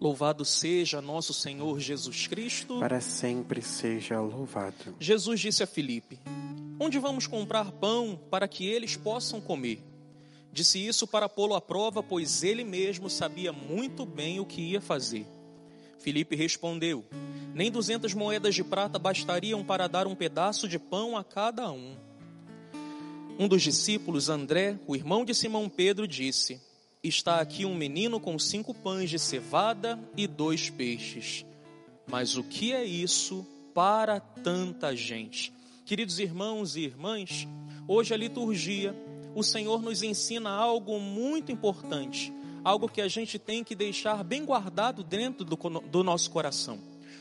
[0.00, 2.78] Louvado seja nosso Senhor Jesus Cristo.
[2.78, 4.94] Para sempre seja louvado.
[4.98, 6.18] Jesus disse a Filipe:
[6.78, 9.82] Onde vamos comprar pão para que eles possam comer?
[10.52, 14.80] Disse isso para pô-lo à prova, pois ele mesmo sabia muito bem o que ia
[14.80, 15.26] fazer.
[15.98, 17.04] Filipe respondeu:
[17.54, 21.96] Nem duzentas moedas de prata bastariam para dar um pedaço de pão a cada um.
[23.38, 26.60] Um dos discípulos, André, o irmão de Simão Pedro, disse:
[27.04, 31.44] Está aqui um menino com cinco pães de cevada e dois peixes.
[32.06, 35.52] Mas o que é isso para tanta gente?
[35.84, 37.46] Queridos irmãos e irmãs,
[37.86, 38.96] hoje a liturgia,
[39.34, 42.32] o Senhor nos ensina algo muito importante,
[42.64, 46.80] algo que a gente tem que deixar bem guardado dentro do, do nosso coração.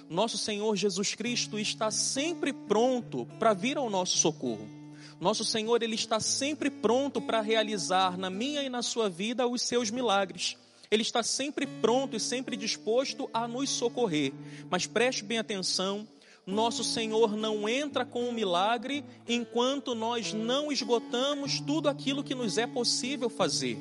[0.10, 4.83] Nosso Senhor Jesus Cristo está sempre pronto para vir ao nosso socorro.
[5.24, 9.62] Nosso Senhor, Ele está sempre pronto para realizar na minha e na sua vida os
[9.62, 10.58] seus milagres.
[10.92, 14.34] Ele está sempre pronto e sempre disposto a nos socorrer.
[14.70, 16.06] Mas preste bem atenção:
[16.46, 22.58] nosso Senhor não entra com o milagre enquanto nós não esgotamos tudo aquilo que nos
[22.58, 23.78] é possível fazer.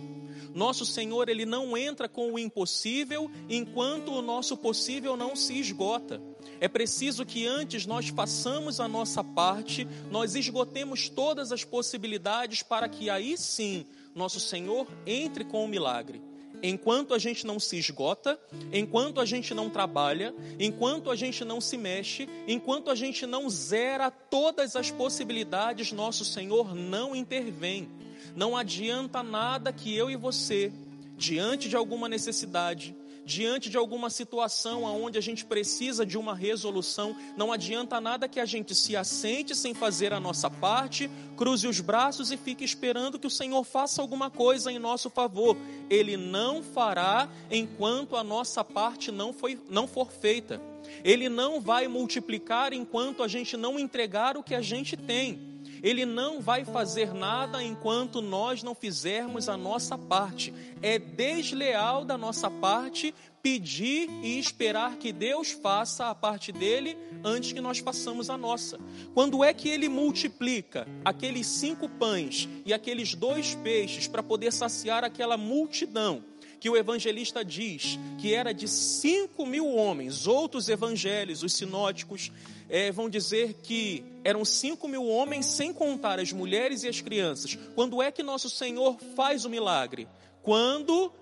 [0.54, 6.20] Nosso Senhor, ele não entra com o impossível enquanto o nosso possível não se esgota.
[6.60, 12.88] É preciso que antes nós façamos a nossa parte, nós esgotemos todas as possibilidades para
[12.88, 16.22] que aí sim nosso Senhor entre com o milagre.
[16.62, 18.38] Enquanto a gente não se esgota,
[18.72, 23.50] enquanto a gente não trabalha, enquanto a gente não se mexe, enquanto a gente não
[23.50, 27.90] zera todas as possibilidades, nosso Senhor não intervém.
[28.34, 30.72] Não adianta nada que eu e você,
[31.16, 37.16] diante de alguma necessidade, diante de alguma situação onde a gente precisa de uma resolução,
[37.36, 41.80] não adianta nada que a gente se assente sem fazer a nossa parte, cruze os
[41.80, 45.56] braços e fique esperando que o Senhor faça alguma coisa em nosso favor.
[45.88, 50.60] Ele não fará enquanto a nossa parte não, foi, não for feita.
[51.04, 55.51] Ele não vai multiplicar enquanto a gente não entregar o que a gente tem.
[55.82, 60.54] Ele não vai fazer nada enquanto nós não fizermos a nossa parte.
[60.80, 63.12] É desleal da nossa parte
[63.42, 68.78] pedir e esperar que Deus faça a parte dele antes que nós façamos a nossa.
[69.12, 75.02] Quando é que ele multiplica aqueles cinco pães e aqueles dois peixes para poder saciar
[75.02, 76.24] aquela multidão?
[76.62, 80.28] que o evangelista diz que era de cinco mil homens.
[80.28, 82.30] Outros evangelhos, os sinóticos,
[82.72, 87.58] é, vão dizer que eram cinco mil homens, sem contar as mulheres e as crianças.
[87.74, 90.08] Quando é que nosso Senhor faz o milagre?
[90.42, 91.12] Quando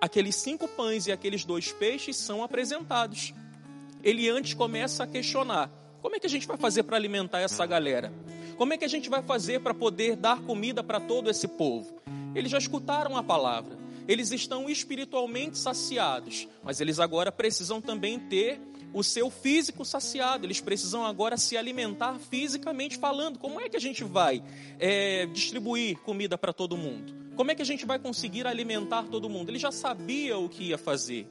[0.00, 3.34] aqueles cinco pães e aqueles dois peixes são apresentados.
[4.02, 5.70] Ele antes começa a questionar:
[6.00, 8.10] como é que a gente vai fazer para alimentar essa galera?
[8.56, 12.00] Como é que a gente vai fazer para poder dar comida para todo esse povo?
[12.34, 18.60] Eles já escutaram a palavra eles estão espiritualmente saciados, mas eles agora precisam também ter
[18.92, 23.38] o seu físico saciado, eles precisam agora se alimentar fisicamente falando.
[23.38, 24.42] Como é que a gente vai
[24.78, 27.14] é, distribuir comida para todo mundo?
[27.36, 29.50] Como é que a gente vai conseguir alimentar todo mundo?
[29.50, 31.26] Ele já sabia o que ia fazer.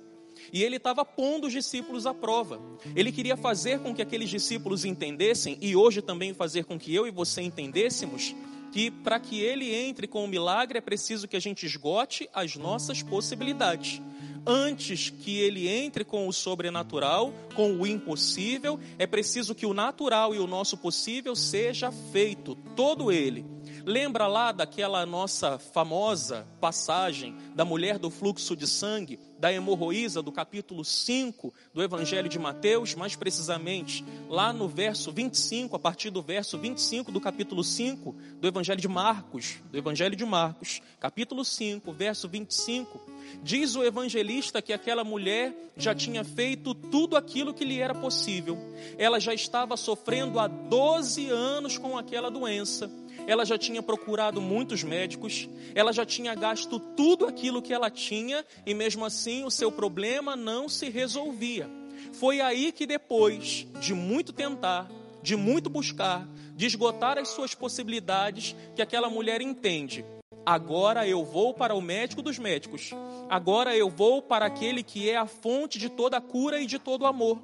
[0.54, 2.62] E ele estava pondo os discípulos à prova.
[2.96, 7.06] Ele queria fazer com que aqueles discípulos entendessem, e hoje também fazer com que eu
[7.06, 8.34] e você entendêssemos,
[8.72, 12.56] que para que ele entre com o milagre é preciso que a gente esgote as
[12.56, 14.02] nossas possibilidades.
[14.46, 20.34] Antes que ele entre com o sobrenatural, com o impossível, é preciso que o natural
[20.34, 23.46] e o nosso possível seja feito, todo ele.
[23.90, 30.32] Lembra lá daquela nossa famosa passagem da mulher do fluxo de sangue, da hemorroísa, do
[30.32, 36.22] capítulo 5 do Evangelho de Mateus, mais precisamente, lá no verso 25, a partir do
[36.22, 41.92] verso 25 do capítulo 5 do Evangelho de Marcos, do Evangelho de Marcos, capítulo 5,
[41.92, 43.02] verso 25,
[43.42, 48.56] diz o evangelista que aquela mulher já tinha feito tudo aquilo que lhe era possível.
[49.00, 52.88] Ela já estava sofrendo há 12 anos com aquela doença
[53.30, 58.44] ela já tinha procurado muitos médicos, ela já tinha gasto tudo aquilo que ela tinha
[58.66, 61.70] e mesmo assim o seu problema não se resolvia.
[62.12, 64.90] Foi aí que depois de muito tentar,
[65.22, 70.04] de muito buscar, de esgotar as suas possibilidades, que aquela mulher entende:
[70.44, 72.90] agora eu vou para o médico dos médicos,
[73.30, 76.80] agora eu vou para aquele que é a fonte de toda a cura e de
[76.80, 77.38] todo o amor.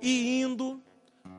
[0.00, 0.80] E indo,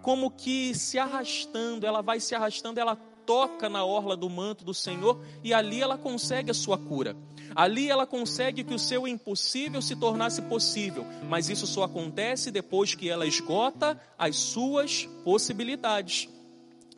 [0.01, 4.73] como que se arrastando, ela vai se arrastando, ela toca na orla do manto do
[4.73, 7.15] Senhor e ali ela consegue a sua cura.
[7.55, 12.95] Ali ela consegue que o seu impossível se tornasse possível, mas isso só acontece depois
[12.95, 16.27] que ela esgota as suas possibilidades.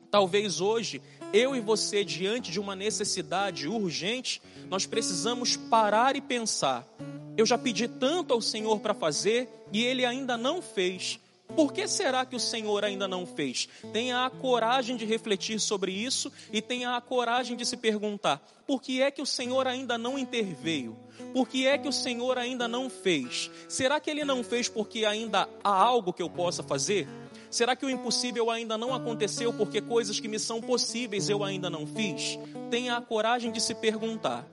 [0.10, 1.01] Talvez hoje,
[1.33, 6.88] eu e você, diante de uma necessidade urgente, nós precisamos parar e pensar:
[7.36, 11.19] Eu já pedi tanto ao Senhor para fazer e ele ainda não fez.
[11.56, 13.69] Por que será que o Senhor ainda não fez?
[13.94, 18.81] Tenha a coragem de refletir sobre isso e tenha a coragem de se perguntar: por
[18.81, 20.98] que é que o Senhor ainda não interveio?
[21.34, 23.50] Por que é que o Senhor ainda não fez?
[23.69, 27.07] Será que ele não fez porque ainda há algo que eu possa fazer?
[27.50, 31.69] Será que o impossível ainda não aconteceu porque coisas que me são possíveis eu ainda
[31.69, 32.38] não fiz?
[32.69, 34.46] Tenha a coragem de se perguntar.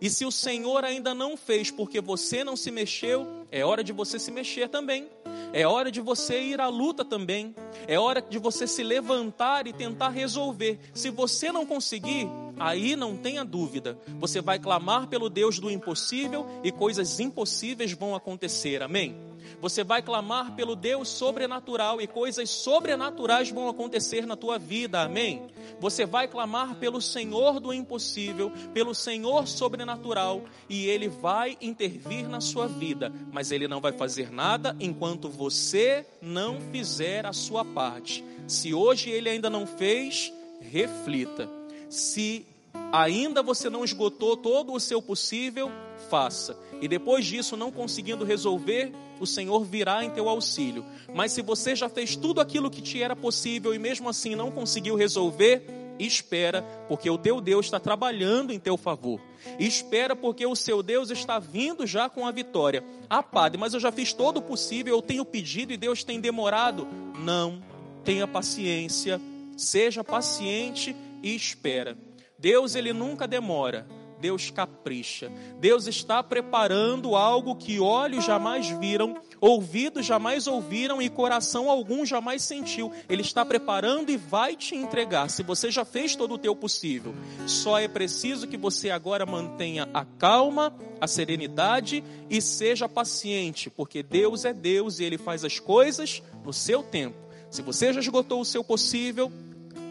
[0.00, 3.92] E se o Senhor ainda não fez porque você não se mexeu, é hora de
[3.92, 5.08] você se mexer também.
[5.52, 7.54] É hora de você ir à luta também.
[7.86, 10.78] É hora de você se levantar e tentar resolver.
[10.92, 13.98] Se você não conseguir, aí não tenha dúvida.
[14.18, 18.82] Você vai clamar pelo Deus do impossível e coisas impossíveis vão acontecer.
[18.82, 19.16] Amém?
[19.60, 25.02] Você vai clamar pelo Deus sobrenatural e coisas sobrenaturais vão acontecer na tua vida.
[25.02, 25.46] Amém?
[25.80, 32.40] Você vai clamar pelo Senhor do impossível, pelo Senhor sobrenatural e ele vai intervir na
[32.40, 38.24] sua vida, mas ele não vai fazer nada enquanto você não fizer a sua parte.
[38.46, 41.63] Se hoje ele ainda não fez, reflita.
[41.94, 42.44] Se
[42.92, 45.70] ainda você não esgotou todo o seu possível,
[46.10, 46.58] faça.
[46.80, 50.84] E depois disso, não conseguindo resolver, o Senhor virá em teu auxílio.
[51.14, 54.50] Mas se você já fez tudo aquilo que te era possível e mesmo assim não
[54.50, 55.62] conseguiu resolver,
[55.96, 59.20] espera, porque o teu Deus está trabalhando em teu favor.
[59.56, 62.82] Espera, porque o seu Deus está vindo já com a vitória.
[63.08, 66.20] Ah, Padre, mas eu já fiz todo o possível, eu tenho pedido e Deus tem
[66.20, 66.88] demorado.
[67.20, 67.62] Não,
[68.02, 69.20] tenha paciência,
[69.56, 71.96] seja paciente e espera.
[72.38, 73.86] Deus, ele nunca demora.
[74.20, 75.30] Deus capricha.
[75.58, 82.42] Deus está preparando algo que olhos jamais viram, ouvidos jamais ouviram e coração algum jamais
[82.42, 82.92] sentiu.
[83.08, 85.28] Ele está preparando e vai te entregar.
[85.28, 87.14] Se você já fez todo o teu possível,
[87.46, 94.02] só é preciso que você agora mantenha a calma, a serenidade e seja paciente, porque
[94.02, 97.16] Deus é Deus e ele faz as coisas no seu tempo.
[97.50, 99.30] Se você já esgotou o seu possível,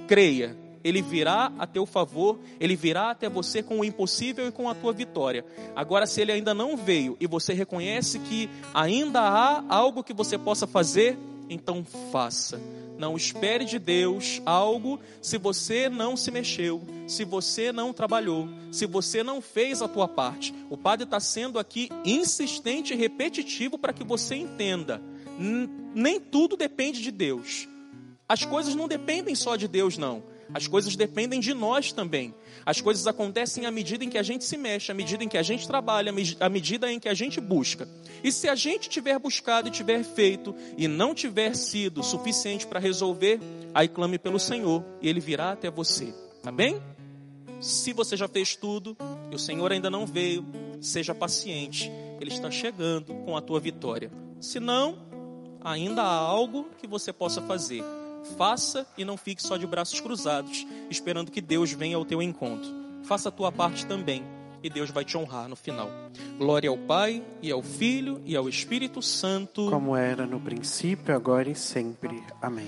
[0.07, 4.67] creia ele virá a teu favor, ele virá até você com o impossível e com
[4.67, 5.45] a tua vitória.
[5.75, 10.37] Agora, se ele ainda não veio e você reconhece que ainda há algo que você
[10.37, 11.17] possa fazer,
[11.49, 12.59] então faça.
[12.97, 18.85] Não espere de Deus algo se você não se mexeu, se você não trabalhou, se
[18.85, 20.53] você não fez a tua parte.
[20.69, 25.01] O Padre está sendo aqui insistente e repetitivo para que você entenda.
[25.95, 27.67] Nem tudo depende de Deus.
[28.29, 30.23] As coisas não dependem só de Deus, não.
[30.53, 32.33] As coisas dependem de nós também.
[32.65, 35.37] As coisas acontecem à medida em que a gente se mexe, à medida em que
[35.37, 37.87] a gente trabalha, à medida em que a gente busca.
[38.23, 42.79] E se a gente tiver buscado e tiver feito e não tiver sido suficiente para
[42.79, 43.39] resolver,
[43.73, 46.13] aí clame pelo Senhor e ele virá até você.
[46.41, 46.81] Tá bem?
[47.59, 48.97] Se você já fez tudo
[49.31, 50.45] e o Senhor ainda não veio,
[50.81, 51.91] seja paciente.
[52.19, 54.11] Ele está chegando com a tua vitória.
[54.39, 54.97] Se não,
[55.61, 57.83] ainda há algo que você possa fazer
[58.37, 62.69] Faça e não fique só de braços cruzados, esperando que Deus venha ao teu encontro.
[63.03, 64.23] Faça a tua parte também,
[64.63, 65.89] e Deus vai te honrar no final.
[66.37, 69.69] Glória ao Pai, e ao Filho, e ao Espírito Santo.
[69.69, 72.23] Como era no princípio, agora e sempre.
[72.41, 72.67] Amém.